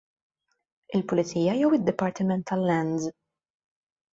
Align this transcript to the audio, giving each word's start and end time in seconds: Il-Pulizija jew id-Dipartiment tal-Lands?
Il-Pulizija 0.99 1.53
jew 1.59 1.71
id-Dipartiment 1.79 2.49
tal-Lands? 2.53 3.07